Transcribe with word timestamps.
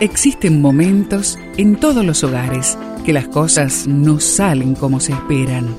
Existen 0.00 0.60
momentos 0.60 1.38
en 1.56 1.80
todos 1.80 2.04
los 2.04 2.22
hogares 2.22 2.76
que 3.06 3.14
las 3.14 3.28
cosas 3.28 3.86
no 3.86 4.20
salen 4.20 4.74
como 4.74 5.00
se 5.00 5.12
esperan. 5.12 5.74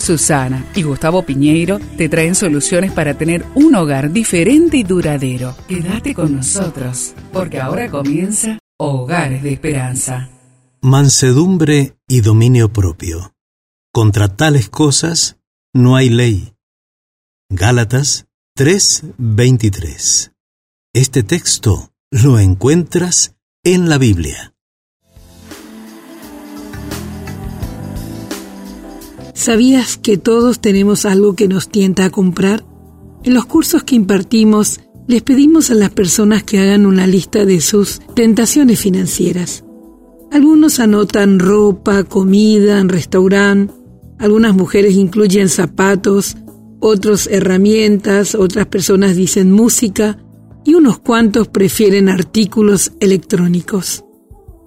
Susana 0.00 0.66
y 0.74 0.82
Gustavo 0.82 1.22
Piñeiro 1.24 1.78
te 1.96 2.08
traen 2.08 2.34
soluciones 2.34 2.90
para 2.90 3.14
tener 3.14 3.46
un 3.54 3.76
hogar 3.76 4.10
diferente 4.10 4.78
y 4.78 4.82
duradero. 4.82 5.54
Quédate 5.68 6.12
con 6.12 6.34
nosotros, 6.34 7.14
porque 7.32 7.60
ahora 7.60 7.88
comienza 7.88 8.58
Hogares 8.76 9.44
de 9.44 9.52
Esperanza. 9.52 10.28
Mansedumbre 10.82 11.94
y 12.08 12.22
dominio 12.22 12.72
propio. 12.72 13.34
Contra 13.92 14.26
tales 14.26 14.68
cosas 14.68 15.38
no 15.72 15.94
hay 15.94 16.10
ley. 16.10 16.54
Gálatas 17.48 18.26
3:23. 18.56 20.32
Este 20.92 21.22
texto 21.22 21.90
lo 22.12 22.40
encuentras 22.40 23.36
en 23.62 23.88
la 23.88 23.96
Biblia. 23.96 24.52
¿Sabías 29.32 29.96
que 29.96 30.16
todos 30.16 30.60
tenemos 30.60 31.06
algo 31.06 31.36
que 31.36 31.46
nos 31.46 31.68
tienta 31.68 32.06
a 32.06 32.10
comprar? 32.10 32.64
En 33.22 33.34
los 33.34 33.46
cursos 33.46 33.84
que 33.84 33.94
impartimos, 33.94 34.80
les 35.06 35.22
pedimos 35.22 35.70
a 35.70 35.74
las 35.74 35.90
personas 35.90 36.42
que 36.42 36.58
hagan 36.58 36.84
una 36.84 37.06
lista 37.06 37.44
de 37.44 37.60
sus 37.60 38.00
tentaciones 38.16 38.80
financieras. 38.80 39.64
Algunos 40.32 40.80
anotan 40.80 41.38
ropa, 41.38 42.02
comida, 42.02 42.82
restaurante, 42.82 43.72
algunas 44.18 44.54
mujeres 44.56 44.94
incluyen 44.94 45.48
zapatos, 45.48 46.36
otros 46.80 47.28
herramientas, 47.28 48.34
otras 48.34 48.66
personas 48.66 49.14
dicen 49.14 49.52
música, 49.52 50.18
y 50.64 50.74
unos 50.74 50.98
cuantos 50.98 51.48
prefieren 51.48 52.08
artículos 52.08 52.92
electrónicos. 53.00 54.04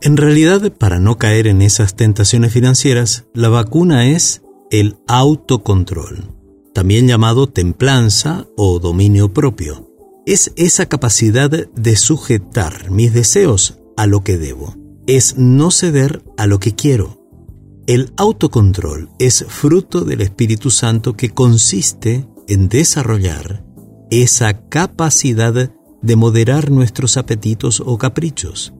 En 0.01 0.17
realidad, 0.17 0.73
para 0.73 0.99
no 0.99 1.17
caer 1.17 1.47
en 1.47 1.61
esas 1.61 1.95
tentaciones 1.95 2.51
financieras, 2.51 3.25
la 3.33 3.49
vacuna 3.49 4.09
es 4.09 4.41
el 4.69 4.97
autocontrol, 5.07 6.35
también 6.73 7.07
llamado 7.07 7.47
templanza 7.47 8.47
o 8.57 8.79
dominio 8.79 9.33
propio. 9.33 9.89
Es 10.25 10.51
esa 10.55 10.87
capacidad 10.87 11.49
de 11.49 11.95
sujetar 11.95 12.91
mis 12.91 13.13
deseos 13.13 13.79
a 13.95 14.07
lo 14.07 14.23
que 14.23 14.37
debo. 14.37 14.75
Es 15.07 15.37
no 15.37 15.71
ceder 15.71 16.23
a 16.37 16.47
lo 16.47 16.59
que 16.59 16.75
quiero. 16.75 17.21
El 17.87 18.13
autocontrol 18.17 19.09
es 19.19 19.45
fruto 19.47 20.01
del 20.05 20.21
Espíritu 20.21 20.71
Santo 20.71 21.15
que 21.15 21.29
consiste 21.29 22.25
en 22.47 22.69
desarrollar 22.69 23.65
esa 24.09 24.67
capacidad 24.69 25.71
de 26.03 26.15
moderar 26.15 26.69
nuestros 26.69 27.17
apetitos 27.17 27.81
o 27.83 27.97
caprichos. 27.97 28.73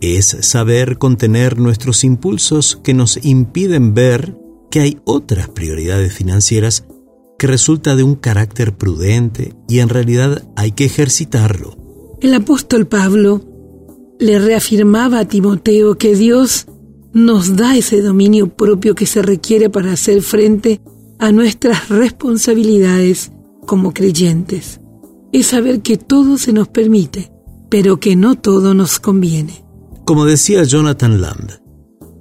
Es 0.00 0.36
saber 0.40 0.98
contener 0.98 1.58
nuestros 1.58 2.04
impulsos 2.04 2.78
que 2.82 2.94
nos 2.94 3.24
impiden 3.24 3.94
ver 3.94 4.36
que 4.70 4.80
hay 4.80 4.98
otras 5.04 5.48
prioridades 5.48 6.12
financieras 6.12 6.84
que 7.38 7.46
resulta 7.46 7.96
de 7.96 8.02
un 8.02 8.16
carácter 8.16 8.76
prudente 8.76 9.54
y 9.68 9.78
en 9.78 9.88
realidad 9.88 10.46
hay 10.56 10.72
que 10.72 10.84
ejercitarlo. 10.84 11.76
El 12.20 12.34
apóstol 12.34 12.86
Pablo 12.86 13.40
le 14.18 14.38
reafirmaba 14.40 15.20
a 15.20 15.28
Timoteo 15.28 15.96
que 15.96 16.16
Dios 16.16 16.66
nos 17.12 17.56
da 17.56 17.76
ese 17.76 18.02
dominio 18.02 18.48
propio 18.48 18.94
que 18.96 19.06
se 19.06 19.22
requiere 19.22 19.70
para 19.70 19.92
hacer 19.92 20.22
frente 20.22 20.80
a 21.20 21.30
nuestras 21.30 21.88
responsabilidades 21.88 23.30
como 23.66 23.94
creyentes 23.94 24.80
es 25.32 25.46
saber 25.46 25.82
que 25.82 25.96
todo 25.96 26.38
se 26.38 26.52
nos 26.52 26.68
permite, 26.68 27.30
pero 27.68 28.00
que 28.00 28.16
no 28.16 28.36
todo 28.36 28.74
nos 28.74 28.98
conviene. 28.98 29.64
Como 30.04 30.24
decía 30.24 30.64
Jonathan 30.64 31.20
Lamb, 31.20 31.50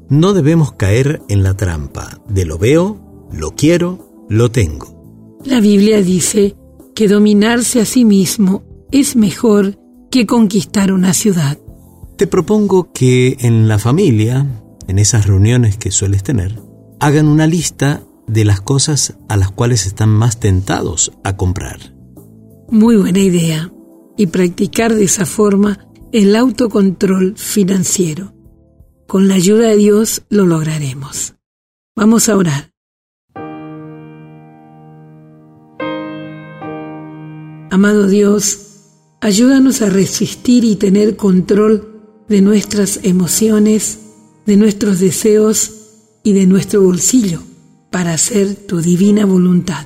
no 0.10 0.34
debemos 0.34 0.74
caer 0.74 1.22
en 1.30 1.44
la 1.44 1.56
trampa 1.56 2.22
de 2.28 2.46
lo 2.46 2.58
veo, 2.58 3.28
lo 3.32 3.52
quiero, 3.52 4.26
lo 4.30 4.52
tengo. 4.52 5.38
La 5.46 5.60
Biblia 5.60 6.02
dice 6.02 6.56
que 6.96 7.08
dominarse 7.08 7.80
a 7.80 7.86
sí 7.86 8.06
mismo 8.06 8.64
es 8.92 9.16
mejor 9.16 9.78
que 10.10 10.26
conquistar 10.26 10.92
una 10.92 11.14
ciudad. 11.14 11.58
Te 12.18 12.28
propongo 12.28 12.92
que 12.92 13.38
en 13.40 13.68
la 13.68 13.80
familia, 13.80 14.48
en 14.88 15.00
esas 15.00 15.28
reuniones 15.28 15.78
que 15.78 15.92
sueles 15.92 16.24
tener, 16.24 16.60
hagan 17.00 17.28
una 17.28 17.46
lista 17.46 18.04
de 18.28 18.46
las 18.46 18.62
cosas 18.62 19.18
a 19.30 19.38
las 19.38 19.52
cuales 19.52 19.86
están 19.86 20.10
más 20.10 20.40
tentados 20.40 21.12
a 21.24 21.38
comprar. 21.38 21.97
Muy 22.70 22.98
buena 22.98 23.20
idea. 23.20 23.72
Y 24.18 24.28
practicar 24.28 24.94
de 24.94 25.06
esa 25.06 25.26
forma 25.26 25.88
el 26.12 26.36
autocontrol 26.36 27.38
financiero. 27.38 28.34
Con 29.08 29.28
la 29.28 29.36
ayuda 29.36 29.70
de 29.70 29.78
Dios 29.78 30.24
lo 30.30 30.46
lograremos. 30.46 31.36
Vamos 31.96 32.28
a 32.28 32.36
orar. 32.36 32.72
Amado 37.72 38.08
Dios, 38.08 38.60
ayúdanos 39.22 39.82
a 39.82 39.90
resistir 39.90 40.66
y 40.66 40.76
tener 40.76 41.16
control 41.16 42.24
de 42.28 42.42
nuestras 42.42 43.00
emociones, 43.04 44.00
de 44.46 44.58
nuestros 44.58 45.00
deseos 45.00 45.72
y 46.24 46.34
de 46.34 46.48
nuestro 46.48 46.82
bolsillo 46.82 47.42
para 47.92 48.14
hacer 48.14 48.56
tu 48.56 48.82
divina 48.82 49.26
voluntad. 49.26 49.86